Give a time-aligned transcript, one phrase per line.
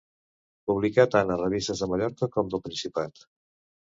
[0.69, 3.27] Publicà tant a revistes de Mallorca com del Principat.